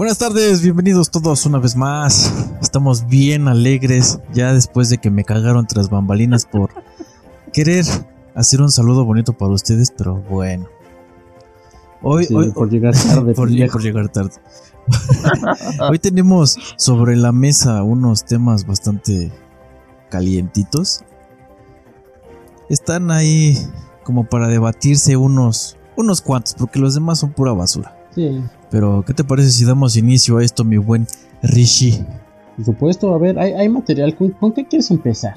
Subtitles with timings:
[0.00, 2.32] Buenas tardes, bienvenidos todos una vez más.
[2.62, 6.70] Estamos bien alegres ya después de que me cagaron tras bambalinas por
[7.52, 7.84] querer
[8.34, 10.68] hacer un saludo bonito para ustedes, pero bueno.
[12.00, 13.34] Hoy, hoy por llegar tarde.
[13.34, 14.32] por, por llegar tarde.
[15.90, 19.30] hoy tenemos sobre la mesa unos temas bastante
[20.08, 21.04] calientitos.
[22.70, 23.54] Están ahí
[24.02, 27.94] como para debatirse unos unos cuantos, porque los demás son pura basura.
[28.14, 28.42] Sí.
[28.70, 31.06] Pero, ¿qué te parece si damos inicio a esto, mi buen
[31.42, 32.04] Rishi?
[32.56, 34.16] Por supuesto, a ver, hay, material.
[34.16, 35.34] ¿Con, qué quieres empezar?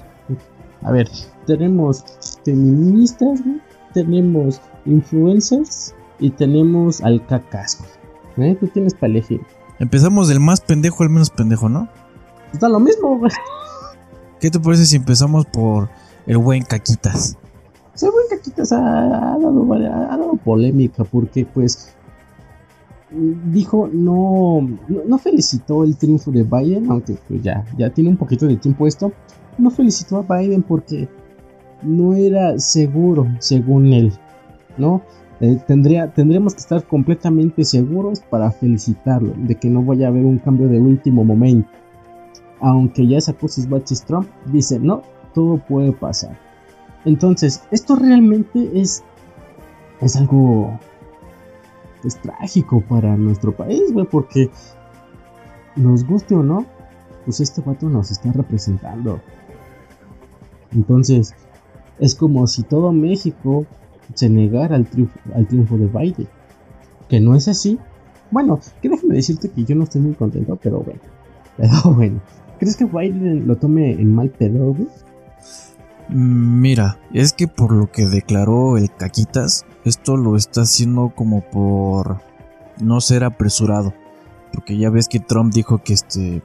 [0.83, 1.09] A ver,
[1.47, 2.03] tenemos
[2.43, 3.39] feministas,
[3.93, 7.85] tenemos influencers y tenemos al cacasco.
[8.37, 8.55] ¿Eh?
[8.59, 9.41] Tú tienes para elegir.
[9.79, 11.87] Empezamos del más pendejo al menos pendejo, ¿no?
[12.51, 13.31] Está lo mismo, güey.
[14.39, 15.89] ¿Qué te parece si empezamos por
[16.27, 17.37] el buen Caquitas?
[18.01, 21.95] el buen Caquitas ha, dado, ha dado polémica porque, pues,
[23.13, 28.47] dijo, no, no, felicitó el triunfo de Biden, aunque pues, ya, ya tiene un poquito
[28.47, 29.11] de tiempo esto,
[29.57, 31.07] no felicitó a Biden porque
[31.83, 34.13] no era seguro, según él,
[34.77, 35.01] ¿no?
[35.41, 40.25] Eh, tendría, tendríamos que estar completamente seguros para felicitarlo, de que no vaya a haber
[40.25, 41.69] un cambio de último momento.
[42.61, 45.01] Aunque ya sacó sus baches Trump, dice, no,
[45.33, 46.39] todo puede pasar.
[47.05, 49.03] Entonces, esto realmente es,
[49.99, 50.79] es algo
[52.05, 54.49] es trágico para nuestro país, güey, porque
[55.75, 56.65] nos guste o no,
[57.25, 59.21] pues este vato nos está representando.
[60.73, 61.33] Entonces,
[61.99, 63.65] es como si todo México
[64.13, 66.27] se negara al triunfo, al triunfo de Biden.
[67.09, 67.79] Que no es así.
[68.31, 71.01] Bueno, que déjame decirte que yo no estoy muy contento, pero bueno.
[71.57, 72.19] Pero bueno.
[72.57, 74.87] ¿Crees que Biden lo tome en mal pedo, güey?
[76.15, 82.21] Mira, es que por lo que declaró el Caquitas, esto lo está haciendo como por
[82.79, 83.95] no ser apresurado.
[84.51, 86.43] Porque ya ves que Trump dijo que este.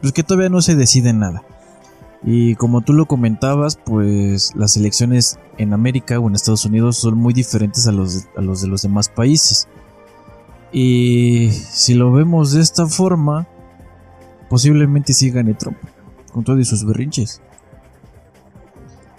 [0.00, 1.44] Pues que todavía no se decide nada.
[2.24, 7.16] Y como tú lo comentabas, pues las elecciones en América o en Estados Unidos son
[7.16, 9.68] muy diferentes a los, a los de los demás países.
[10.72, 13.46] Y si lo vemos de esta forma,
[14.50, 15.76] posiblemente sí gane Trump,
[16.32, 17.40] con todos sus berrinches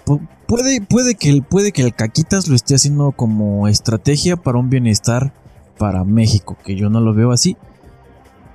[0.06, 5.34] puede, puede, que, puede que el Caquitas lo esté haciendo como estrategia para un bienestar
[5.78, 7.58] para México, que yo no lo veo así.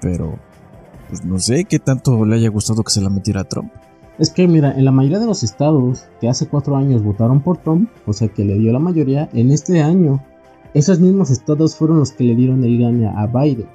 [0.01, 0.39] Pero,
[1.09, 3.71] pues no sé qué tanto le haya gustado que se la metiera a Trump.
[4.19, 7.59] Es que mira, en la mayoría de los estados que hace cuatro años votaron por
[7.59, 10.23] Trump, o sea que le dio la mayoría, en este año,
[10.75, 13.67] esos mismos estados fueron los que le dieron el gane a Biden.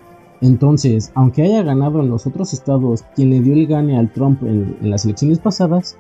[0.42, 4.44] Entonces, aunque haya ganado en los otros estados quien le dio el gane al Trump
[4.44, 5.98] en las elecciones pasadas,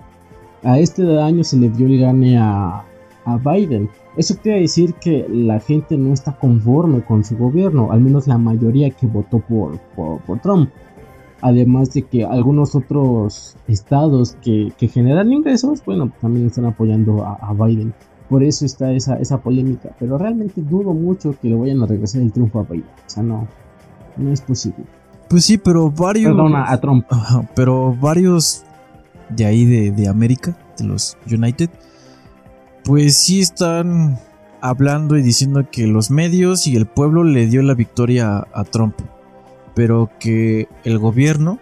[0.65, 2.83] a este año se le dio el gane a,
[3.43, 3.89] Biden.
[4.17, 8.37] Eso quiere decir que la gente no está conforme con su gobierno, al menos la
[8.37, 10.69] mayoría que votó por, por, Trump.
[11.41, 17.95] Además de que algunos otros estados que, generan ingresos, bueno, también están apoyando a, Biden.
[18.29, 19.89] Por eso está esa, esa polémica.
[19.99, 22.85] Pero realmente dudo mucho que le vayan a regresar el triunfo a Biden.
[23.07, 23.47] O sea, no,
[24.17, 24.85] no es posible.
[25.29, 26.31] Pues sí, pero varios.
[26.31, 27.07] Perdona, a Trump.
[27.55, 28.63] pero varios
[29.29, 31.69] de ahí de, América, de los United,
[32.83, 34.19] pues sí están
[34.61, 38.95] hablando y diciendo que los medios y el pueblo le dio la victoria a, Trump,
[39.73, 41.59] pero que el gobierno,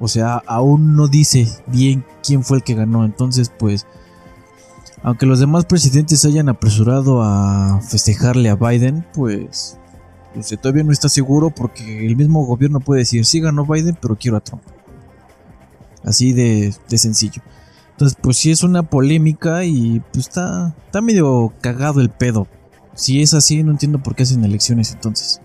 [0.00, 3.04] o sea, aún no dice bien quién fue el que ganó.
[3.04, 3.86] Entonces, pues,
[5.02, 9.78] aunque los demás presidentes hayan apresurado a festejarle a Biden, pues,
[10.32, 14.16] pues todavía no está seguro porque el mismo gobierno puede decir, sí ganó Biden, pero
[14.16, 14.62] quiero a Trump.
[16.04, 17.42] Así de, sencillo.
[17.92, 22.46] Entonces, pues sí es una polémica y pues está, está medio cagado el pedo.
[22.94, 25.40] Si es así, no entiendo por qué hacen elecciones entonces.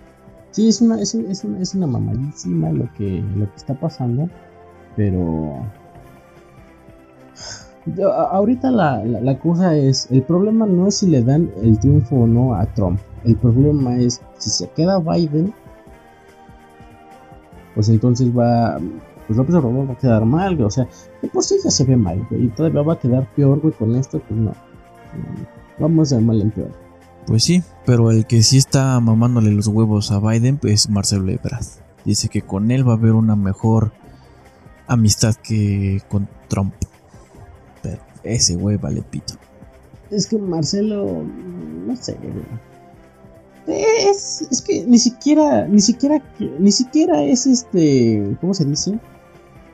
[0.51, 4.29] Sí, es una, es, una, es una mamadísima lo que, lo que está pasando.
[4.95, 5.63] Pero...
[8.31, 12.27] ahorita la, la, cosa es, el problema no es si le dan el triunfo o
[12.27, 12.99] no a Trump.
[13.23, 15.53] El problema es si se queda Biden,
[17.75, 18.79] pues entonces va,
[19.27, 20.65] pues López Obrador va a quedar mal, güey.
[20.65, 20.87] O sea,
[21.21, 22.45] de por sí ya se ve mal, güey.
[22.45, 24.53] Y todavía va a quedar peor, güey, con esto, pues no.
[25.79, 26.71] Vamos a mal en peor.
[27.27, 31.29] Pues sí, pero el que sí está mamándole los huevos a Biden pues, es Marcelo
[31.29, 31.65] Ebrard.
[32.05, 33.91] Dice que con él va a haber una mejor
[34.87, 36.73] amistad que con Trump.
[37.83, 39.33] Pero ese güey vale pito.
[40.09, 41.21] Es que Marcelo,
[41.85, 42.33] no sé, güey.
[43.67, 46.23] Es, es que ni siquiera, ni siquiera,
[46.57, 48.97] ni siquiera es este, ¿cómo se dice?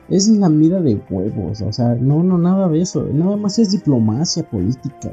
[0.08, 3.70] Es la mira de huevos, o sea, no, no, nada de eso, nada más es
[3.70, 5.12] diplomacia política.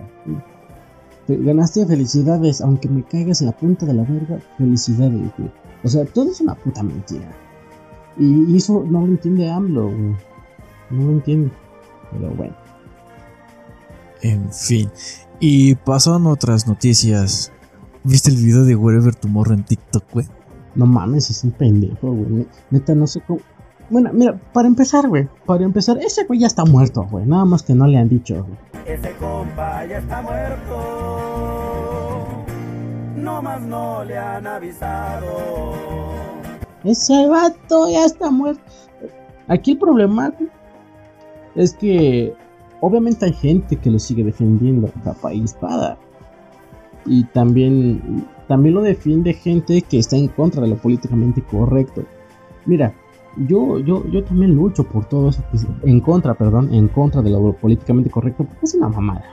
[1.28, 5.52] Ganaste felicidades, aunque me caigas en la punta de la verga, felicidades, güey.
[5.84, 7.32] O sea, todo es una puta mentira.
[8.18, 10.16] Y eso no lo entiende AMLO, güey.
[10.90, 11.52] No lo entiende.
[12.12, 12.56] Pero bueno.
[14.22, 14.90] En fin.
[15.40, 17.52] Y pasando a otras noticias.
[18.04, 20.28] ¿Viste el video de Wherever Tomorrow en TikTok, güey?
[20.76, 22.48] No mames, es un pendejo, güey.
[22.70, 23.40] Neta, no sé cómo.
[23.92, 25.28] Bueno, mira, para empezar, güey.
[25.46, 27.26] Para empezar, ese güey ya está muerto, güey.
[27.26, 28.58] Nada más que no le han dicho, güey.
[28.86, 30.78] Ese compa ya está muerto.
[33.18, 35.74] No más no le han avisado.
[36.86, 38.64] Ese vato ya está muerto.
[39.50, 40.34] Aquí el problema
[41.56, 42.34] es que
[42.80, 45.98] obviamente hay gente que lo sigue defendiendo capa y espada.
[47.06, 52.06] Y también, también lo defiende gente que está en contra de lo políticamente correcto.
[52.66, 52.94] Mira,
[53.38, 55.42] yo, yo, yo también lucho por todo eso,
[55.84, 59.24] en contra, perdón, en contra de lo políticamente correcto, porque es una mamada.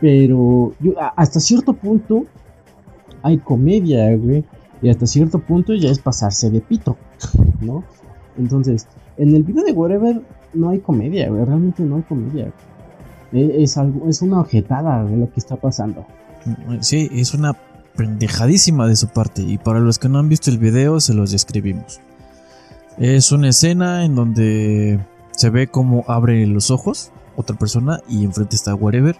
[0.00, 0.72] Pero
[1.16, 2.24] hasta cierto punto
[3.22, 4.44] hay comedia, güey,
[4.82, 6.96] y hasta cierto punto ya es pasarse de pito,
[7.60, 7.84] ¿no?
[8.36, 8.86] Entonces,
[9.16, 10.22] en el video de Whatever
[10.54, 12.52] no hay comedia, güey, realmente no hay comedia.
[13.32, 16.04] Es, algo, es una objetada de lo que está pasando.
[16.80, 17.56] Sí, es una
[17.96, 19.42] pendejadísima de su parte.
[19.42, 22.00] Y para los que no han visto el video, se los describimos.
[22.98, 25.00] Es una escena en donde
[25.32, 29.16] se ve cómo abre los ojos otra persona y enfrente está Whatever.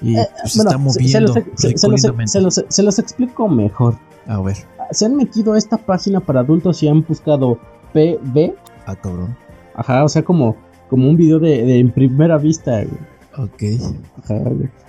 [0.00, 1.34] Y eh, pues, se está moviendo.
[1.56, 3.96] Se, los, explico mejor.
[4.26, 4.56] A ver.
[4.90, 7.58] Se han metido a esta página para adultos y han buscado
[7.92, 8.54] PB.
[8.86, 9.36] Ah, cabrón.
[9.74, 10.56] Ajá, o sea, como,
[10.88, 12.82] como un video de, en primera vista.
[13.36, 13.62] Ok.
[14.22, 14.40] Ajá,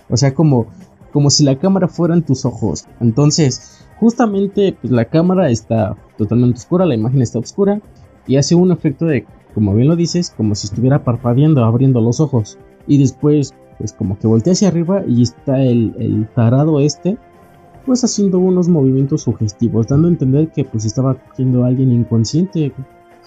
[0.09, 0.67] O sea, como,
[1.11, 2.85] como si la cámara fuera en tus ojos.
[2.99, 7.81] Entonces, justamente pues, la cámara está totalmente oscura, la imagen está oscura
[8.27, 12.19] y hace un efecto de, como bien lo dices, como si estuviera parpadeando, abriendo los
[12.19, 12.57] ojos.
[12.87, 17.17] Y después, pues como que voltea hacia arriba y está el, el tarado este,
[17.85, 22.73] pues haciendo unos movimientos sugestivos, dando a entender que pues estaba cogiendo a alguien inconsciente.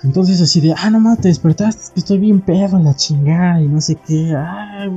[0.03, 3.81] Entonces así de, ah, no mames, te despertaste, estoy bien pedo, la chingada y no
[3.81, 4.89] sé qué, ah,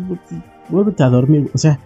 [0.69, 1.79] vuélvete a dormir, o sea,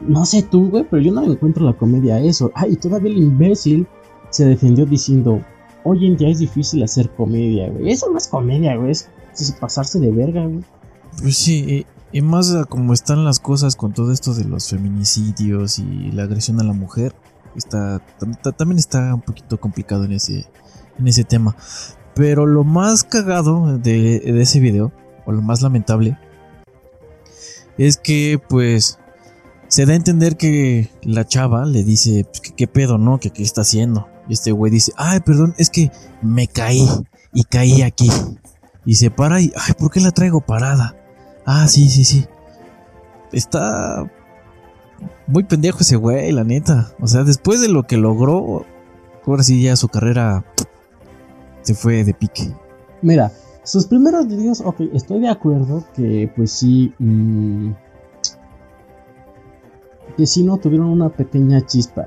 [0.00, 2.50] no sé tú, güey, pero yo no encuentro la comedia a eso.
[2.54, 3.86] Ah, y todavía el imbécil
[4.30, 5.42] se defendió diciendo,
[5.84, 7.90] hoy en día es difícil hacer comedia, güey.
[7.90, 8.92] Eso no es comedia, güey.
[8.92, 9.08] Es,
[9.60, 10.64] pasarse de verga, güey.
[11.20, 16.10] Pues sí, y, más como están las cosas con todo esto de los feminicidios y
[16.12, 17.14] la agresión a la mujer,
[17.56, 18.00] está
[18.56, 20.46] también está un poquito complicado en ese,
[20.98, 21.56] en ese tema.
[22.14, 24.92] Pero lo más cagado de, ese video,
[25.24, 26.18] o lo más lamentable,
[27.78, 28.98] es que pues
[29.70, 33.20] se da a entender que la chava le dice, pues, ¿qué, pedo, no?
[33.20, 34.08] ¿Qué, ¿Qué está haciendo?
[34.28, 36.88] Y este güey dice, ay, perdón, es que me caí
[37.32, 38.10] y caí aquí.
[38.84, 40.96] Y se para y, ay, ¿por qué la traigo parada?
[41.46, 42.26] Ah, sí, sí, sí.
[43.30, 44.10] Está
[45.28, 46.92] muy pendejo ese güey, la neta.
[47.00, 48.66] O sea, después de lo que logró,
[49.24, 50.44] ahora sí ya su carrera
[51.62, 52.52] se fue de pique.
[53.02, 53.30] Mira,
[53.62, 56.92] sus primeros videos, ok, estoy de acuerdo que pues sí...
[56.98, 57.70] Mm,
[60.14, 62.06] que sí no tuvieron una pequeña chispa.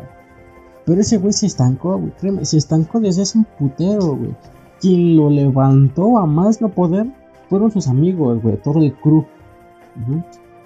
[0.86, 2.12] Pero ese güey se estancó, güey.
[2.20, 4.36] Créeme, se estancó desde hace un putero, güey.
[4.82, 7.08] Quien lo levantó a más no poder
[7.50, 8.58] fueron sus amigos, güey.
[8.58, 9.26] Todo el crew.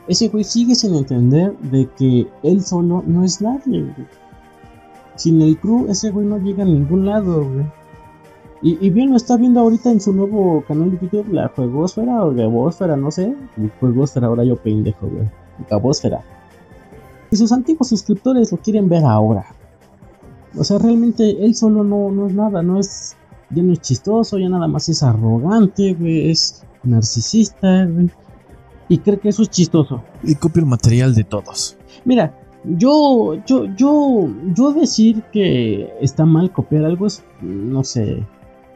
[0.08, 4.08] Ese güey sigue sin entender de que él solo no es nadie, güey.
[5.16, 7.66] Sin el crew, ese güey no llega a ningún lado, güey.
[8.62, 12.34] Y, bien lo está viendo ahorita en su nuevo canal de YouTube, la Juegosfera o
[12.34, 13.36] Gabosfera, no sé.
[13.80, 15.30] Juegosfera, ahora yo pendejo, güey.
[15.70, 16.24] Gabosfera.
[17.32, 19.46] Y sus antiguos suscriptores lo quieren ver ahora.
[20.58, 23.16] O sea, realmente él solo no, no es nada, no es.
[23.50, 28.10] Ya no es chistoso, ya nada más es arrogante, güey, es narcisista, güey.
[28.90, 30.04] Y cree que eso es chistoso.
[30.24, 31.78] Y copia el material de todos.
[32.04, 38.26] Mira, yo, yo, yo, yo decir que está mal copiar algo es, no sé,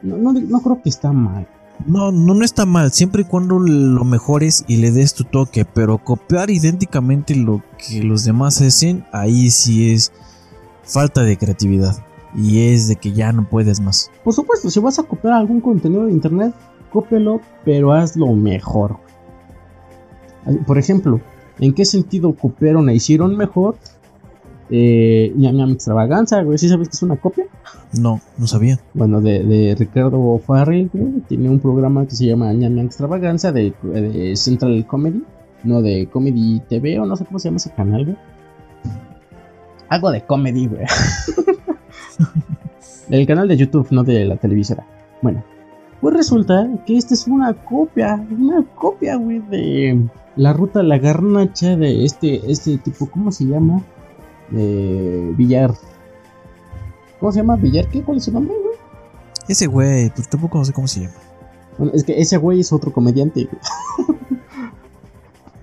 [0.02, 1.46] no, no, creo que está mal.
[1.86, 5.64] No, no, no está mal, siempre y cuando lo mejores y le des tu toque,
[5.64, 10.12] pero copiar idénticamente lo que los demás hacen, ahí sí es
[10.84, 11.96] falta de creatividad.
[12.34, 14.10] Y es de que ya no puedes más.
[14.24, 16.54] Por supuesto, si vas a copiar algún contenido de internet,
[16.92, 18.96] cópialo, pero hazlo mejor.
[20.66, 21.20] Por ejemplo,
[21.58, 23.76] ¿en qué sentido copiaron e hicieron mejor?
[24.70, 27.46] Eh, ñam extravaganza, güey, ¿sí sabes que es una copia?
[27.98, 28.78] No, no sabía.
[28.94, 30.90] Bueno, de, Ricardo Farrell,
[31.28, 35.22] tiene un programa que se llama ñam extravaganza de, de, Central Comedy,
[35.64, 38.16] no de Comedy TV o no sé cómo se llama ese canal, güey.
[39.88, 40.86] Algo de comedy, güey.
[43.10, 44.86] El canal de YouTube, no de la televisora.
[45.20, 45.44] Bueno,
[46.00, 51.76] Pues resulta que esta es una copia, una copia, güey, de la ruta la garnacha
[51.76, 53.82] de este, este tipo, ¿cómo se llama?
[54.52, 55.74] De Villar.
[57.18, 57.56] ¿Cómo se llama?
[57.56, 58.02] ¿Villar qué?
[58.02, 58.76] ¿Cuál es su nombre, güey?
[59.48, 61.14] Ese güey, pues tampoco no sé cómo se llama.
[61.78, 63.48] Bueno, es que ese güey es otro comediante.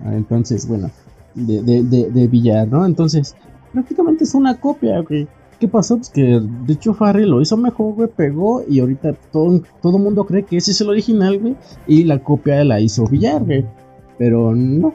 [0.02, 0.90] Ah, entonces, bueno,
[1.34, 2.86] de, de, de, de, Villar, ¿no?
[2.86, 3.36] Entonces,
[3.70, 5.28] prácticamente es una copia, güey.
[5.58, 5.96] ¿Qué pasó?
[5.96, 10.24] Pues que de hecho Farrell lo hizo mejor, güey, pegó y ahorita todo todo mundo
[10.24, 11.54] cree que ese es el original, güey,
[11.86, 13.66] y la copia la hizo Villar, güey.
[14.16, 14.94] Pero no.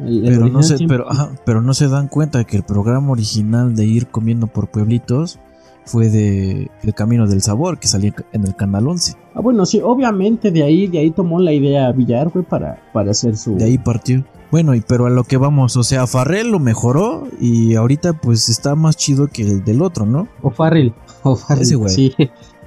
[0.00, 2.64] El, el pero, no se, pero, ajá, pero no se dan cuenta de que el
[2.64, 5.38] programa original de ir comiendo por pueblitos
[5.84, 9.16] fue de El Camino del Sabor, que salía en el Canal 11.
[9.34, 13.10] Ah, bueno, sí, obviamente de ahí, de ahí tomó la idea Villar, güey, para, para
[13.10, 13.56] hacer su...
[13.56, 14.24] De ahí partió.
[14.50, 18.48] Bueno, y pero a lo que vamos, o sea, Farrell lo mejoró y ahorita pues
[18.48, 20.28] está más chido que el del otro, ¿no?
[20.42, 21.90] O Farrell, o Farrell, Ese güey.
[21.90, 22.14] sí.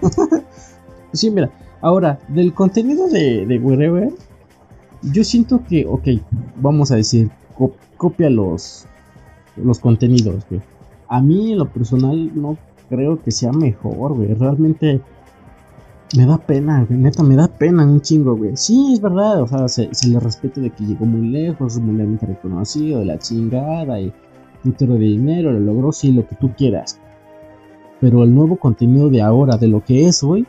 [1.14, 1.50] sí, mira,
[1.82, 4.10] ahora, del contenido de, de Wherever,
[5.02, 6.08] yo siento que, ok,
[6.58, 7.30] vamos a decir,
[7.98, 8.86] copia los,
[9.56, 10.62] los contenidos, güey.
[11.08, 12.58] A mí, en lo personal, no
[12.90, 14.34] creo que sea mejor, güey.
[14.34, 15.02] Realmente
[16.16, 17.00] me da pena, güey.
[17.00, 18.56] Neta, me da pena un chingo, güey.
[18.56, 23.00] Sí, es verdad, o sea, se, le respeta de que llegó muy lejos, mundialmente reconocido,
[23.00, 24.14] de la chingada y
[24.64, 27.00] futuro de dinero, lo logró, sí, lo que tú quieras.
[28.00, 30.46] Pero el nuevo contenido de ahora, de lo que es, güey,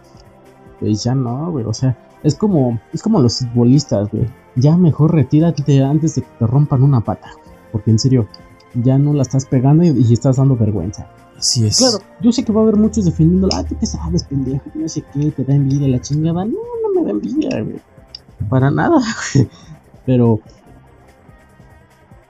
[0.80, 1.64] pues ya no, güey.
[1.64, 4.26] O sea, es como, es como los futbolistas, güey.
[4.56, 7.30] Ya mejor retírate antes de que te rompan una pata,
[7.70, 8.26] Porque en serio,
[8.74, 11.08] ya no la estás pegando y, y estás dando vergüenza.
[11.38, 11.78] Así es.
[11.78, 14.88] Claro, yo sé que va a haber muchos defendiendo, ah, tú qué sabes, pendejo, no
[14.88, 16.44] sé qué, te da envidia la chingada.
[16.44, 17.80] No, no me da envidia, güey.
[18.48, 18.98] Para nada,
[19.34, 19.48] güey.
[20.04, 20.40] Pero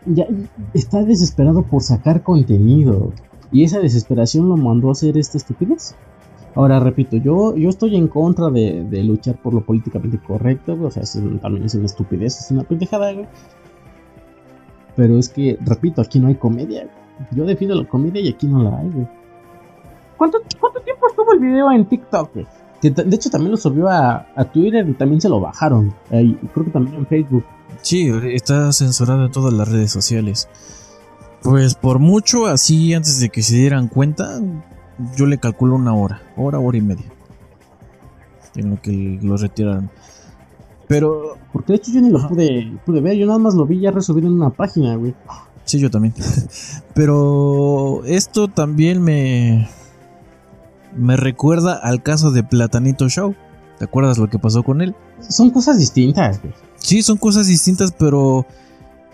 [0.04, 0.26] ya
[0.74, 3.12] está desesperado por sacar contenido.
[3.50, 5.94] Y esa desesperación lo mandó a hacer esta estupidez.
[6.54, 10.88] Ahora, repito, yo, yo estoy en contra de, de luchar por lo políticamente correcto, güey.
[10.88, 11.02] O sea,
[11.40, 13.26] también es una estupidez, es una pendejada, güey.
[14.96, 17.28] Pero es que, repito, aquí no hay comedia, güey.
[17.32, 19.08] Yo defiendo la comedia y aquí no la hay, güey.
[20.16, 22.46] ¿Cuánto, ¿Cuánto, tiempo estuvo el video en TikTok, güey?
[22.80, 25.94] Que de hecho también lo subió a, a, Twitter y también se lo bajaron.
[26.10, 27.44] Eh, creo que también en Facebook.
[27.82, 30.48] Sí, está censurado en todas las redes sociales.
[31.42, 34.40] Pues por mucho, así antes de que se dieran cuenta,
[35.16, 37.06] yo le calculo una hora, hora, hora y media.
[38.54, 39.90] En lo que lo retiraron.
[40.88, 41.36] Pero.
[41.52, 43.90] Porque de hecho yo ni lo pude, pude ver, yo nada más lo vi ya
[43.90, 45.14] resubido en una página, güey.
[45.64, 46.14] Sí, yo también.
[46.94, 49.68] Pero esto también me.
[50.96, 53.34] Me recuerda al caso de Platanito Show.
[53.78, 54.96] ¿Te acuerdas lo que pasó con él?
[55.20, 56.52] Son cosas distintas, güey.
[56.76, 58.46] Sí, son cosas distintas, pero.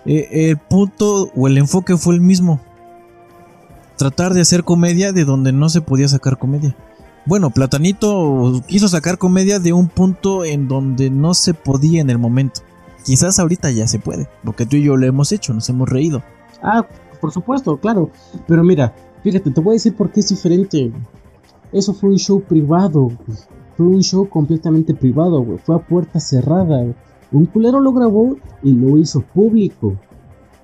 [0.06, 2.60] Eh, el punto o el enfoque fue el mismo.
[3.96, 6.76] Tratar de hacer comedia de donde no se podía sacar comedia.
[7.26, 12.18] Bueno, Platanito quiso sacar comedia de un punto en donde no se podía en el
[12.18, 12.60] momento.
[13.04, 16.22] Quizás ahorita ya se puede, porque tú y yo lo hemos hecho, nos hemos reído.
[16.62, 16.86] Ah,
[17.20, 18.10] por supuesto, claro.
[18.46, 20.92] Pero mira, fíjate, te voy a decir por qué es diferente.
[21.72, 23.10] Eso fue un show privado,
[23.76, 25.58] Fue un show completamente privado, güey.
[25.58, 26.84] Fue a puerta cerrada.
[27.32, 29.94] Un culero lo grabó y lo hizo público.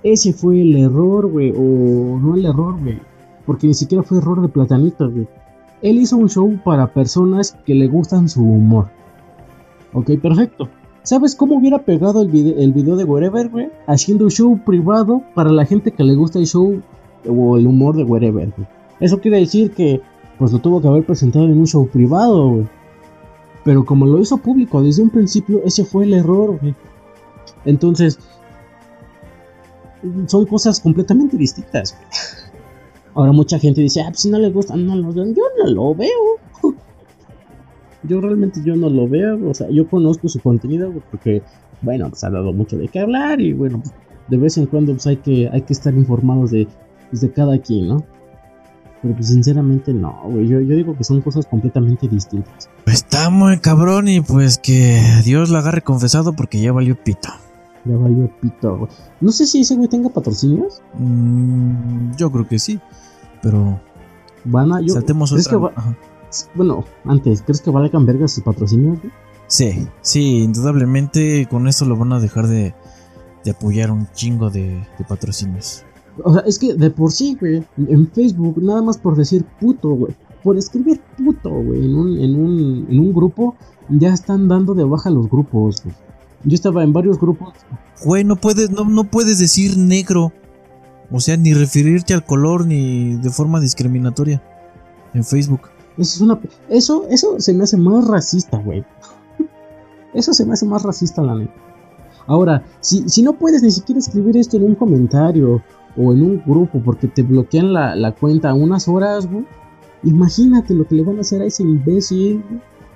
[0.03, 1.51] Ese fue el error, güey.
[1.51, 2.99] O no el error, güey.
[3.45, 5.27] Porque ni siquiera fue error de Platanito, güey.
[5.81, 8.89] Él hizo un show para personas que le gustan su humor.
[9.93, 10.69] Ok, perfecto.
[11.03, 13.69] ¿Sabes cómo hubiera pegado el video, el video de Wherever, güey?
[13.87, 16.81] Haciendo un show privado para la gente que le gusta el show
[17.27, 18.67] o el humor de Wherever, güey.
[18.99, 20.01] Eso quiere decir que,
[20.37, 22.67] pues lo tuvo que haber presentado en un show privado, güey.
[23.63, 26.75] Pero como lo hizo público desde un principio, ese fue el error, güey.
[27.65, 28.19] Entonces,
[30.27, 32.05] son cosas completamente distintas, güey.
[33.13, 35.95] Ahora mucha gente dice, ah, pues si no le gusta, no lo Yo no lo
[35.95, 36.39] veo
[38.03, 41.41] yo realmente yo no lo veo, o sea, yo conozco su contenido porque,
[41.81, 43.93] bueno, pues ha dado mucho de qué hablar y bueno, pues,
[44.27, 46.67] de vez en cuando pues hay que, hay que estar informados de,
[47.09, 48.03] pues, de cada quien, ¿no?
[49.01, 52.69] Pero pues sinceramente no, güey, yo, yo digo que son cosas completamente distintas.
[52.85, 57.29] Está muy cabrón y pues que Dios la agarre confesado porque ya valió pito.
[57.85, 58.91] Ya valió pito, güey.
[59.21, 60.81] No sé si ese güey tenga patrocinios.
[60.97, 62.79] Mm, yo creo que sí,
[63.41, 63.79] pero...
[64.45, 64.81] Van a...
[64.81, 65.73] Yo, Saltemos otra...
[66.55, 68.99] Bueno, antes, ¿crees que valgan verga sus patrocinios?
[69.47, 72.73] Sí, sí, indudablemente con eso lo van a dejar de,
[73.43, 75.83] de apoyar un chingo de, de, patrocinios.
[76.23, 79.89] O sea, es que de por sí, güey, en Facebook, nada más por decir puto,
[79.89, 83.55] güey, por escribir puto, güey, en un, en, un, en un grupo,
[83.89, 85.95] ya están dando de baja los grupos, güey.
[86.43, 87.53] Yo estaba en varios grupos.
[88.03, 90.33] Güey, no puedes, no, no puedes decir negro.
[91.11, 94.41] O sea, ni referirte al color ni de forma discriminatoria
[95.13, 95.61] en Facebook.
[95.97, 98.85] Eso, es una, eso, eso se me hace más racista, güey.
[100.13, 101.53] Eso se me hace más racista, la neta.
[102.27, 105.61] Ahora, si, si no puedes ni siquiera escribir esto en un comentario
[105.95, 109.45] o en un grupo porque te bloquean la, la cuenta unas horas, güey.
[110.03, 112.43] Imagínate lo que le van a hacer a ese imbécil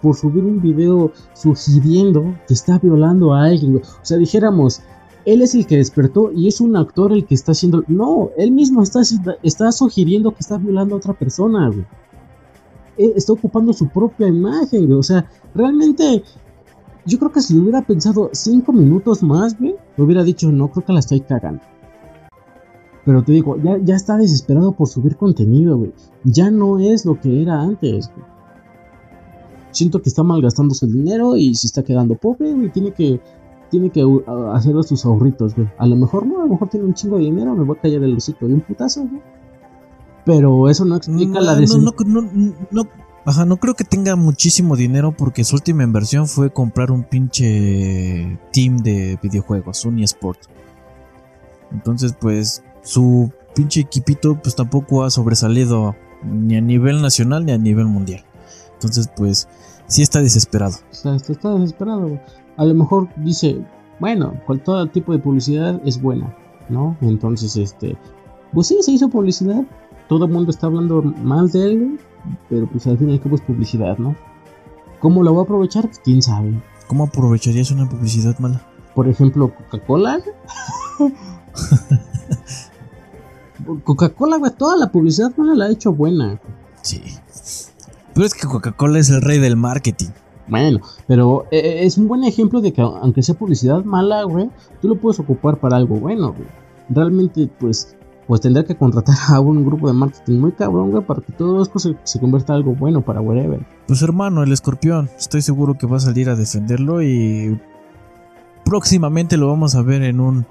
[0.06, 3.78] por subir un video sugiriendo que está violando a alguien.
[3.78, 4.84] O sea, dijéramos,
[5.26, 7.84] él es el que despertó y es un actor el que está haciendo.
[7.88, 11.88] No, él mismo está, sugiriendo que está violando a otra persona, güey.
[13.16, 15.00] Está ocupando su propia imagen, güey.
[15.00, 16.22] O sea, realmente
[17.08, 20.86] yo creo que si hubiera pensado cinco minutos más, güey, le hubiera dicho, no, creo
[20.86, 21.64] que la estoy cagando.
[23.06, 25.94] Pero te digo, ya, ya está desesperado por subir contenido, güey.
[26.24, 28.35] Ya no es lo que era antes, güey.
[29.76, 32.72] Siento que está malgastando su dinero y se está quedando pobre, güey.
[32.72, 33.20] Tiene que,
[33.70, 35.68] tiene que uh, hacer sus ahorritos, güey.
[35.78, 37.82] A lo mejor no, a lo mejor tiene un chingo de dinero, me voy a
[37.82, 39.22] callar el hocico de un putazo, güey.
[40.24, 41.84] Pero eso no explica la decisión.
[41.84, 42.88] No, no, no, no,
[43.26, 48.40] ajá, no creo que tenga muchísimo dinero porque su última inversión fue comprar un pinche
[48.54, 50.40] team de videojuegos, un eSport.
[51.74, 57.58] Entonces, pues, su pinche equipito pues tampoco ha sobresalido ni a nivel nacional ni a
[57.58, 58.24] nivel mundial.
[58.86, 59.48] Entonces pues
[59.88, 60.76] sí está desesperado.
[60.92, 62.20] Está, está, desesperado.
[62.58, 63.64] A lo mejor dice,
[64.00, 66.36] bueno, con todo tipo de publicidad es buena,
[66.70, 66.98] ¿no?
[67.02, 67.98] Entonces, este,
[68.54, 69.64] pues sí, se hizo publicidad.
[70.08, 72.00] Todo el mundo está hablando mal de él,
[72.50, 74.16] pero pues al fin y al cabo es publicidad, ¿no?
[75.00, 75.86] ¿Cómo lo va a aprovechar?
[75.86, 76.54] Pues, quién sabe.
[76.88, 78.62] ¿Cómo aprovecharías una publicidad mala?
[78.94, 80.20] Por ejemplo, Coca-Cola.
[83.84, 86.40] Coca-Cola, güey, toda la publicidad mala la ha hecho buena.
[88.16, 90.08] Pero es que Coca-Cola es el rey del marketing.
[90.48, 94.50] Bueno, pero eh, eh, es un buen ejemplo de que aunque sea publicidad mala, güey,
[94.82, 96.48] tú lo puedes ocupar para algo bueno, güey.
[96.88, 97.96] Realmente, pues,
[98.26, 101.62] pues tendrá que contratar a un grupo de marketing muy cabrón, güey, para que todo
[101.62, 103.66] esto se, se convierta en algo bueno para whatever.
[103.86, 107.60] Pues hermano, el escorpión, estoy seguro que va a salir a defenderlo y
[108.64, 110.46] próximamente lo vamos a ver en un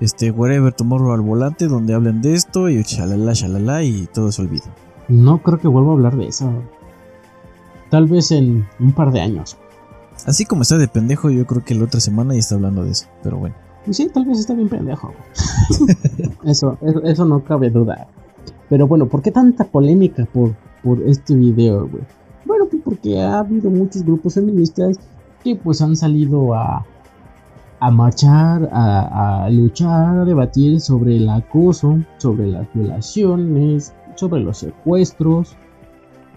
[0.00, 4.40] este, Wherever Tomorrow al volante, donde hablen de esto y shalala, shalala y todo se
[4.40, 4.64] olvida.
[5.08, 6.50] No creo que vuelva a hablar de eso.
[7.92, 9.58] Tal vez en un par de años.
[10.24, 12.92] Así como está de pendejo, yo creo que la otra semana ya está hablando de
[12.92, 13.54] eso, pero bueno.
[13.84, 15.12] Pues sí, tal vez está bien pendejo.
[16.46, 18.06] eso, eso, no cabe duda.
[18.70, 22.02] Pero bueno, ¿por qué tanta polémica por, por este video, güey?
[22.46, 24.98] Bueno, pues porque ha habido muchos grupos feministas
[25.44, 26.86] que pues han salido a,
[27.78, 35.58] a marchar, a, luchar, a debatir sobre el acoso, sobre las violaciones, sobre los secuestros,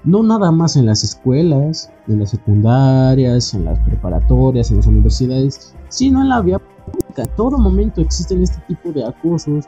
[0.05, 5.73] no nada más en las escuelas, en las secundarias, en las preparatorias, en las universidades,
[5.89, 7.23] sino en la vía pública.
[7.23, 9.65] En todo momento existen este tipo de acosos,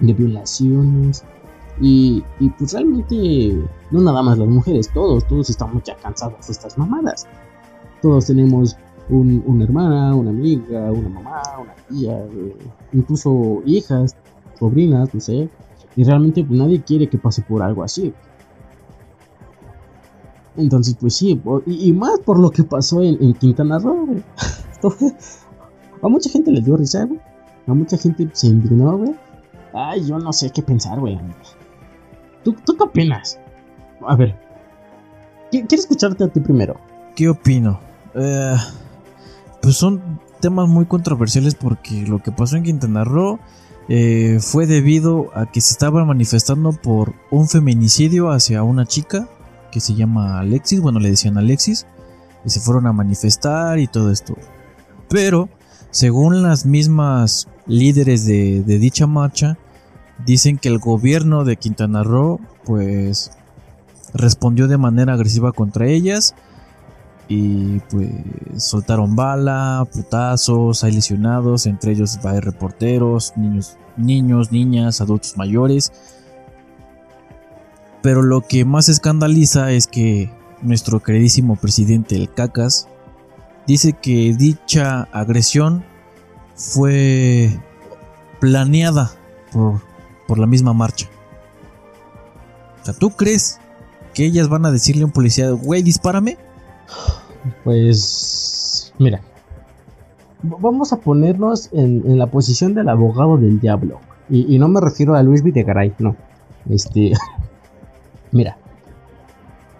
[0.00, 1.24] de violaciones.
[1.80, 3.60] Y, y pues realmente,
[3.90, 7.26] no nada más las mujeres, todos, todos estamos ya cansados de estas mamadas.
[8.00, 8.76] Todos tenemos
[9.08, 12.56] una hermana, una amiga, una mamá, una tía, eh,
[12.92, 14.16] incluso hijas,
[14.58, 15.48] sobrinas, no sé.
[15.96, 18.12] Y realmente pues, nadie quiere que pase por algo así.
[20.56, 24.22] Entonces, pues sí, y, más por lo que pasó en, Quintana Roo,
[26.02, 27.18] A mucha gente le dio risa, güey.
[27.66, 29.14] A mucha gente se indignó, güey.
[29.72, 31.18] Ay, yo no sé qué pensar, güey.
[32.44, 33.38] ¿Tú, ¿Tú qué opinas?
[34.06, 34.38] A ver.
[35.50, 36.76] Quiero escucharte a ti primero.
[37.16, 37.80] ¿Qué opino?
[38.14, 38.54] Eh
[39.64, 43.38] pues son temas muy controversiales porque lo que pasó en Quintana Roo
[43.88, 49.26] eh, fue debido a que se estaba manifestando por un feminicidio hacia una chica
[49.74, 51.84] que se llama Alexis, bueno le decían Alexis,
[52.44, 54.36] y se fueron a manifestar y todo esto.
[55.08, 55.48] Pero,
[55.90, 59.58] según las mismas líderes de, de dicha marcha,
[60.24, 63.32] dicen que el gobierno de Quintana Roo pues
[64.12, 66.36] respondió de manera agresiva contra ellas
[67.26, 68.10] y pues
[68.58, 75.92] soltaron bala, putazos, hay lesionados, entre ellos hay reporteros, niños, niños, niñas, adultos mayores.
[78.04, 82.86] Pero lo que más escandaliza es que nuestro queridísimo presidente, el Cacas,
[83.66, 85.82] dice que dicha agresión
[86.54, 87.48] fue
[88.40, 89.10] planeada
[89.50, 89.80] por,
[90.28, 91.08] por la misma marcha.
[92.82, 93.58] O sea, ¿tú crees
[94.12, 96.36] que ellas van a decirle a un policía, güey, dispárame?
[97.64, 99.22] Pues, mira,
[100.42, 103.98] vamos a ponernos en, la posición del abogado del diablo.
[104.28, 106.16] Y, no me refiero a Luis Videgaray, no.
[106.68, 107.14] Este,
[108.34, 108.58] mira,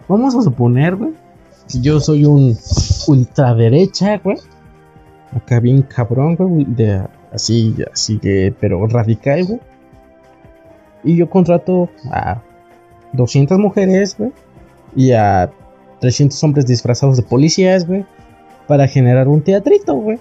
[0.07, 1.11] vamos a suponer, güey,
[1.67, 2.57] si yo soy un
[3.07, 4.37] ultraderecha, güey,
[5.35, 9.59] acá bien cabrón, güey, de, así, así que, pero radical, güey.
[11.03, 12.41] Y yo contrato a
[13.13, 14.31] 200 mujeres, güey,
[14.95, 15.51] y a
[15.99, 18.05] 300 hombres disfrazados de policías, güey.
[18.67, 20.17] para generar un teatrito, güey.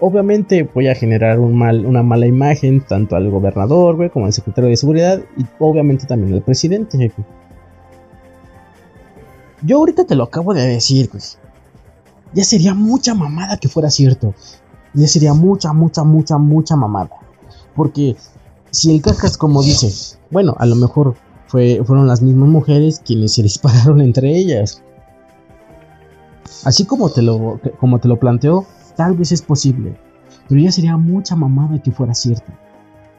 [0.00, 4.76] Obviamente voy a generar una mala imagen tanto al gobernador, güey, como al secretario de
[4.76, 7.12] seguridad y obviamente también al presidente.
[9.62, 11.22] Yo ahorita te lo acabo de decir, güey.
[12.34, 14.34] Ya sería mucha mamada que fuera cierto.
[14.92, 17.10] Ya sería mucha, mucha, mucha, mucha mamada.
[17.76, 18.16] Porque
[18.70, 21.14] si el cacas, como dice, bueno, a lo mejor
[21.46, 24.82] fue, fueron las mismas mujeres quienes se dispararon entre ellas.
[26.64, 29.96] Así como te lo, como te lo planteo, tal vez es posible.
[30.48, 32.52] Pero ya sería mucha mamada que fuera cierto.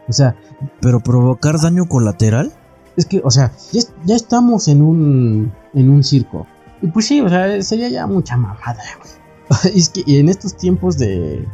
[0.07, 0.35] O sea.
[0.81, 2.53] ¿Pero provocar daño colateral?
[2.95, 6.45] Es que, o sea, ya, ya estamos en un, en un circo.
[6.81, 9.73] Y pues sí, o sea, sería ya mucha mamada, güey.
[9.75, 11.45] es que en estos tiempos de,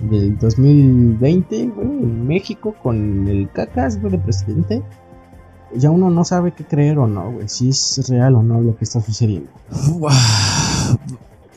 [0.00, 4.82] del 2020, güey, en México, con el cacas, güey, de presidente,
[5.74, 8.76] ya uno no sabe qué creer o no, güey, si es real o no lo
[8.76, 9.50] que está sucediendo.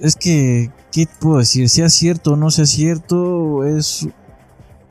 [0.01, 1.69] Es que, ¿qué puedo decir?
[1.69, 4.07] Sea cierto o no sea cierto, es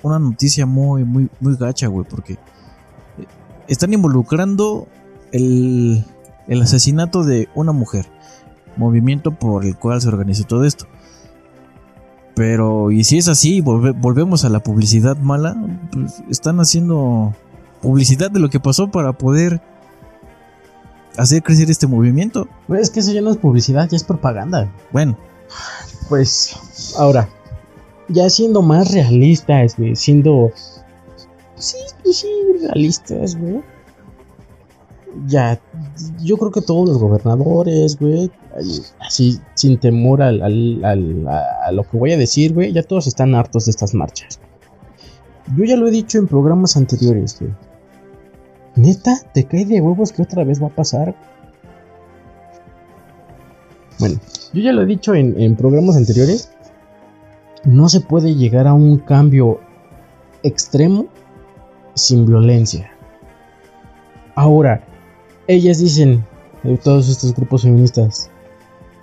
[0.03, 2.38] una noticia muy, muy, muy gacha, güey, porque
[3.66, 4.87] están involucrando
[5.33, 6.05] el,
[6.46, 8.07] el asesinato de una mujer,
[8.77, 10.87] movimiento por el cual se organizó todo esto.
[12.37, 15.57] Pero, y si es así, volvemos a la publicidad mala,
[15.90, 17.35] pues están haciendo
[17.83, 19.61] publicidad de lo que pasó para poder
[21.20, 22.48] hacer crecer este movimiento.
[22.68, 24.72] Es que eso ya no es publicidad, ya es propaganda.
[24.90, 25.18] Bueno,
[26.09, 26.56] pues
[26.98, 27.28] ahora,
[28.09, 30.50] ya siendo más realistas, güey, siendo.
[31.56, 31.76] Sí,
[32.11, 32.28] sí,
[32.62, 33.62] realistas, güey.
[35.26, 35.61] Ya,
[36.22, 38.30] yo creo que todos los gobernadores, güey,
[39.00, 40.40] así sin temor al,
[40.85, 44.40] a lo que voy a decir, güey, ya todos están hartos de estas marchas.
[45.56, 47.52] Yo ya lo he dicho en programas anteriores, güey.
[48.76, 51.14] Neta, te cae de huevos que otra vez va a pasar.
[53.98, 54.18] Bueno,
[54.52, 56.52] yo ya lo he dicho en, programas anteriores.
[57.64, 59.61] No se puede llegar a un cambio
[60.42, 61.06] extremo
[61.94, 62.90] sin violencia.
[64.35, 64.83] Ahora,
[65.46, 66.24] ellas dicen,
[66.62, 68.30] de todos estos grupos feministas,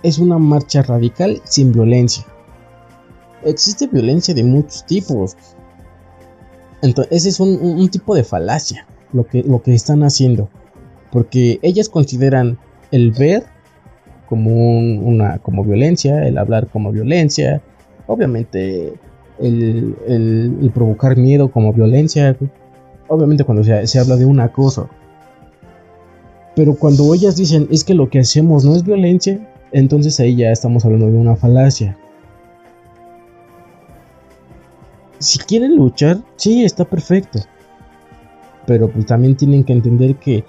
[0.02, 2.24] es una marcha radical sin violencia.
[3.44, 5.36] Existe violencia de muchos tipos.
[6.82, 10.48] Entonces, ese es un tipo de falacia lo que, lo que están haciendo.
[11.10, 12.58] Porque ellas consideran
[12.90, 13.44] el ver
[14.28, 17.62] como una como violencia, el hablar como violencia,
[18.06, 18.92] obviamente
[19.40, 22.36] el, provocar miedo como violencia,
[23.08, 24.88] obviamente cuando se, se habla de un acoso.
[26.54, 30.50] Pero cuando ellas dicen es que lo que hacemos no es violencia, entonces ahí ya
[30.50, 31.96] estamos hablando de una falacia.
[35.20, 37.40] Si quieren luchar, sí, está perfecto
[38.68, 40.44] pero pues también tienen que entender que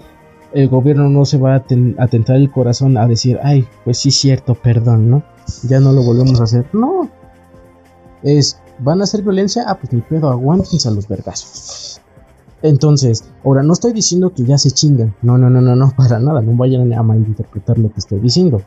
[0.52, 1.64] el gobierno no se va a,
[1.98, 5.22] atentar el corazón a decir, ay, pues sí, cierto, perdón, ¿no?
[5.66, 6.66] Ya no lo volvemos a hacer.
[6.74, 7.08] No.
[8.22, 9.64] Es, ¿van a hacer violencia?
[9.66, 12.02] Ah, pues mi pedo, aguántense a los vergazos.
[12.60, 15.14] Entonces, ahora no estoy diciendo que ya se chingan.
[15.22, 16.42] No, no, no, no, no, para nada.
[16.42, 18.60] No vayan a malinterpretar lo que estoy diciendo.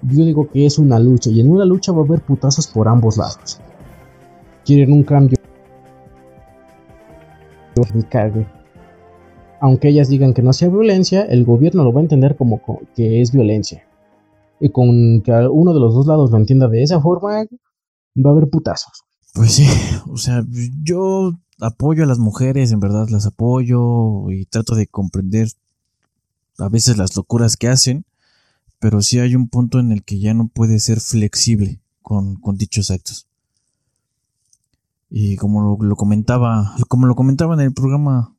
[0.00, 2.88] Yo digo que es una lucha y en una lucha va a haber putazos por
[2.88, 3.60] ambos lados.
[4.64, 5.36] Quieren un cambio.
[7.94, 8.57] Me cague
[9.60, 12.60] aunque ellas digan que no sea violencia, el gobierno lo va a entender como
[12.94, 13.84] que es violencia.
[14.60, 17.44] Y con que uno de los dos lados lo entienda de esa forma,
[18.16, 19.04] va a haber putazos.
[19.34, 19.66] Pues sí,
[20.10, 20.44] o sea,
[20.82, 25.48] yo apoyo a las mujeres, en verdad las apoyo y trato de comprender
[26.58, 28.04] a veces las locuras que hacen,
[28.80, 32.56] pero sí hay un punto en el que ya no puede ser flexible con, con
[32.56, 33.26] dichos actos.
[35.10, 38.34] Y como lo, lo, comentaba, como lo comentaba en el programa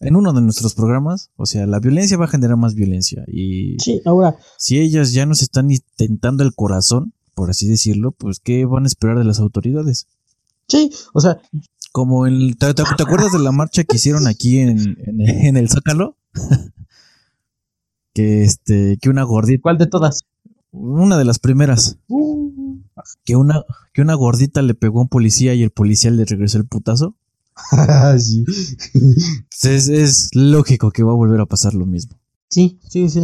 [0.00, 3.24] en uno de nuestros programas, o sea, la violencia va a generar más violencia.
[3.28, 4.36] Y sí, ahora.
[4.56, 8.86] Si ellas ya nos están intentando el corazón, por así decirlo, pues ¿qué van a
[8.86, 10.06] esperar de las autoridades?
[10.68, 11.38] Sí, o sea.
[11.92, 12.56] Como el.
[12.56, 16.16] ¿Te, acuerdas de la marcha que hicieron aquí en, en, el Zócalo?
[18.14, 18.96] que este.
[19.02, 19.62] Que una gordita.
[19.62, 20.22] ¿Cuál de todas?
[20.70, 21.98] Una de las primeras.
[22.08, 22.78] Uh.
[23.24, 26.58] Que una, que una gordita le pegó a un policía y el policía le regresó
[26.58, 27.16] el putazo.
[28.18, 28.44] sí.
[29.62, 32.18] Es, lógico que va a volver a pasar lo mismo.
[32.48, 33.20] Sí, sí, sí.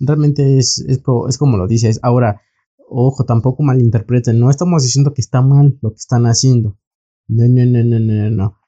[0.00, 1.00] Realmente es, es,
[1.38, 1.98] como lo dices.
[2.02, 2.40] Ahora,
[2.88, 4.38] ojo, tampoco malinterpreten.
[4.38, 6.78] No estamos diciendo que está mal lo que están haciendo.
[7.26, 8.58] No, no, no, no, no, no.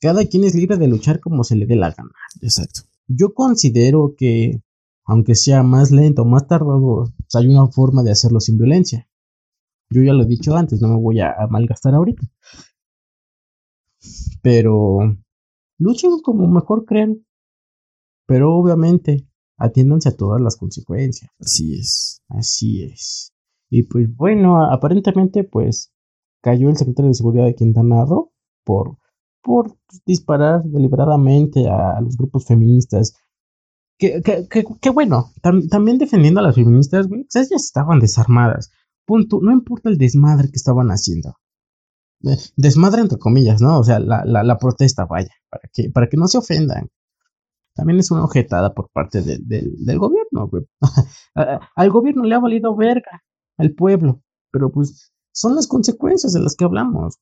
[0.00, 2.12] Cada quien es libre de luchar como se le dé la gana.
[2.40, 2.82] Exacto.
[3.08, 4.62] Yo considero que,
[5.04, 9.08] aunque sea más lento, más tardado, pues, hay una forma de hacerlo sin violencia.
[9.90, 12.22] Yo ya lo he dicho antes, no me voy a malgastar ahorita.
[14.42, 14.98] Pero
[15.78, 17.24] luchen como mejor crean.
[18.26, 19.26] Pero obviamente
[19.58, 21.30] atiéndanse a todas las consecuencias.
[21.40, 22.22] Así es.
[22.28, 23.32] Así es.
[23.70, 25.92] Y pues bueno, aparentemente pues
[26.40, 28.32] cayó el secretario de seguridad de Quintana Roo
[28.64, 28.98] por,
[29.42, 33.14] por disparar deliberadamente a los grupos feministas.
[33.98, 38.70] Que, que, bueno, también defendiendo a las feministas, güey, pues ellas estaban desarmadas.
[39.04, 41.34] Punto, no importa el desmadre que estaban haciendo.
[42.56, 43.78] Desmadre entre comillas, ¿no?
[43.78, 46.90] O sea, la, la, protesta, vaya, para que, para que no se ofendan.
[47.74, 50.64] También es una objetada por parte del gobierno, güey.
[51.76, 53.22] Al gobierno le ha valido verga
[53.56, 57.18] al pueblo, pero pues son las consecuencias de las que hablamos.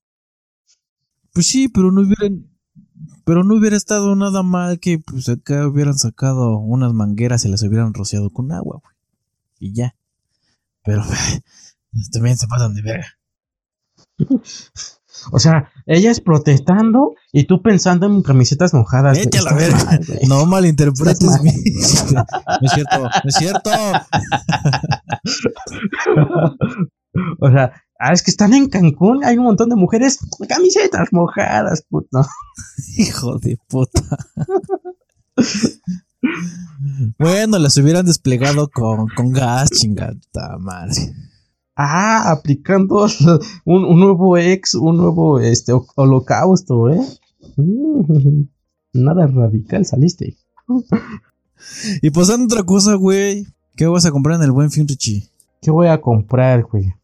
[1.32, 2.48] Pues sí, pero no hubieran,
[3.24, 7.62] pero no hubiera estado nada mal que pues acá hubieran sacado unas mangueras y las
[7.62, 8.94] hubieran rociado con agua, güey.
[9.58, 9.94] Y ya.
[10.84, 11.02] Pero
[12.12, 13.06] también se pasan de verga.
[15.32, 19.16] O sea, ellas protestando y tú pensando en camisetas mojadas.
[19.18, 19.98] Vete a la verga.
[20.28, 21.50] No malinterpretes mi.
[22.12, 22.24] no
[22.62, 23.70] es cierto, no es cierto.
[27.40, 31.82] o sea, ah, es que están en Cancún, hay un montón de mujeres camisetas mojadas,
[31.88, 32.24] puto.
[32.96, 34.00] Hijo de puta.
[37.18, 40.14] bueno, las hubieran desplegado con, con gas, chingada
[40.58, 41.12] madre.
[41.76, 43.06] Ah, aplicando
[43.66, 47.00] un, nuevo ex, un nuevo este, holocausto, ¿eh?
[47.56, 48.44] Mm,
[48.94, 50.38] nada radical saliste.
[52.02, 53.46] y pasando otra cosa, güey.
[53.76, 55.28] ¿Qué vas a comprar en el buen fin, Richie?
[55.60, 56.94] ¿Qué voy a comprar, güey?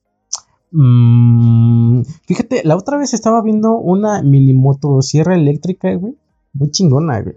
[0.70, 6.16] Mm, fíjate, la otra vez estaba viendo una mini motosierra eléctrica, güey.
[6.54, 7.34] Muy chingona, güey.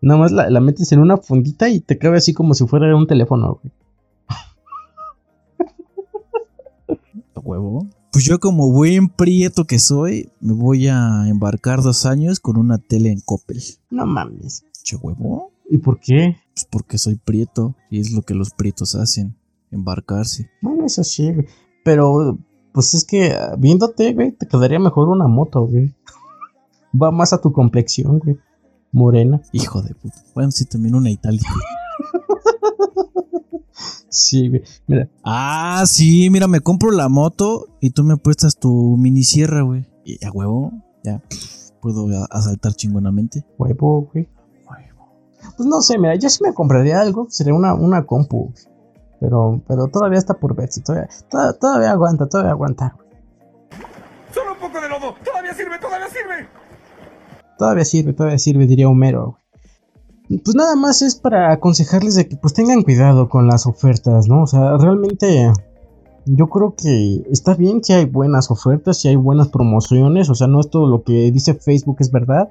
[0.00, 2.96] Nada más la, la, metes en una fundita y te cabe así como si fuera
[2.96, 3.81] un teléfono, güey.
[7.52, 7.88] Huevo.
[8.12, 12.78] Pues yo como buen prieto que soy, me voy a embarcar dos años con una
[12.78, 13.62] tele en Coppel.
[13.90, 14.64] No mames.
[14.82, 15.52] Che huevo.
[15.70, 16.36] ¿Y por qué?
[16.54, 19.36] Pues porque soy prieto y es lo que los prietos hacen,
[19.70, 20.50] embarcarse.
[20.60, 21.46] Bueno, eso sí, güey.
[21.84, 22.38] Pero,
[22.72, 25.94] pues es que viéndote, güey, te quedaría mejor una moto, güey.
[26.94, 28.36] Va más a tu complexión, güey.
[28.92, 29.40] Morena.
[29.52, 30.22] Hijo de puta.
[30.34, 31.40] Bueno, sí, también una Italia.
[34.08, 34.62] Sí, güey.
[34.86, 35.08] Mira.
[35.24, 39.86] Ah, sí, mira, me compro la moto y tú me prestas tu mini sierra, güey.
[40.04, 40.70] Y a huevo,
[41.02, 41.22] ya
[41.80, 43.44] puedo asaltar chingonamente.
[43.56, 44.28] Huevo, güey.
[45.56, 48.52] Pues no sé, mira, yo sí me compraría algo, sería una, una compu.
[49.18, 51.08] Pero, pero todavía está por verse, todavía,
[51.60, 52.96] todavía, aguanta, todavía aguanta.
[54.32, 56.48] Solo un poco de lodo, todavía sirve, todavía sirve.
[57.58, 59.41] Todavía sirve, todavía sirve, diría Homero
[60.28, 64.42] pues nada más es para aconsejarles de que pues tengan cuidado con las ofertas, ¿no?
[64.42, 65.52] O sea, realmente
[66.26, 70.46] yo creo que está bien que hay buenas ofertas y hay buenas promociones, o sea,
[70.46, 72.50] no es todo lo que dice Facebook es verdad,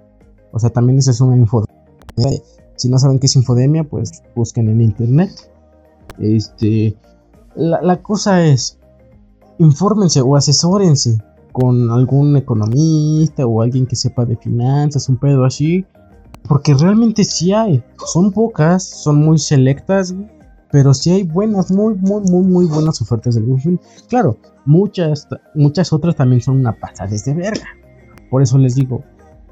[0.51, 1.65] o sea, también esa es una info.
[2.75, 5.31] Si no saben qué es infodemia, pues busquen en internet.
[6.19, 6.97] Este,
[7.55, 8.79] la, la cosa es,
[9.59, 11.19] infórmense o asesórense
[11.51, 15.85] con algún economista o alguien que sepa de finanzas, un pedo así
[16.47, 17.83] porque realmente sí hay.
[18.05, 20.13] Son pocas, son muy selectas,
[20.71, 23.79] pero sí hay buenas, muy, muy, muy, muy buenas ofertas del Google.
[24.09, 27.67] Claro, muchas, muchas otras también son una pasada de verga.
[28.29, 29.03] Por eso les digo,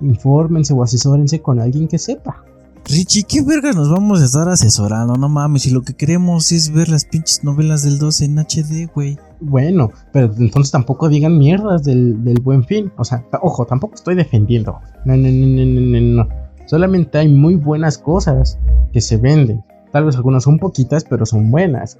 [0.01, 2.43] infórmense o asesórense con alguien que sepa.
[2.85, 5.15] Richie, ¿qué verga nos vamos a estar asesorando?
[5.15, 8.89] No mames, si lo que queremos es ver las pinches novelas del 12 en HD,
[8.93, 9.17] güey.
[9.41, 12.91] Bueno, pero entonces tampoco digan mierdas del, del buen fin.
[12.97, 14.79] O sea, ojo, tampoco estoy defendiendo.
[15.05, 16.48] No, no, no, no, no, no.
[16.69, 18.59] Solamente hay muy buenas cosas
[18.93, 19.65] que se venden.
[19.91, 21.97] Tal vez algunas son poquitas, pero son buenas.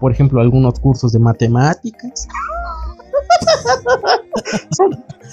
[0.00, 2.26] Por ejemplo, algunos cursos de matemáticas.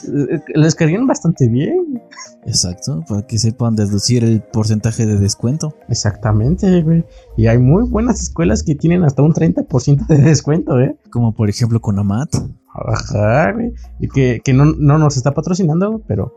[0.54, 2.00] les caerían bastante bien.
[2.46, 5.74] Exacto, para que sepan deducir el porcentaje de descuento.
[5.90, 7.06] Exactamente, güey.
[7.38, 10.96] Y hay muy buenas escuelas que tienen hasta un 30% de descuento, ¿eh?
[11.10, 12.36] Como por ejemplo con Amat.
[12.72, 13.74] Ajá, güey.
[14.00, 16.36] Y que, no, no, nos está patrocinando, pero,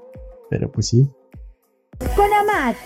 [0.49, 1.07] pero pues sí.
[1.99, 2.77] Con Amat.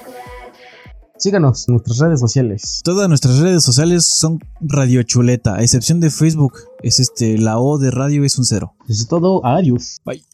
[1.18, 2.81] Síganos en nuestras redes sociales.
[2.83, 6.55] Todas nuestras redes sociales son Radio Chuleta, a excepción de Facebook.
[6.83, 8.75] Es este, la O de radio es un cero.
[8.88, 9.44] es todo.
[9.44, 10.01] Adiós.
[10.05, 10.25] Bye.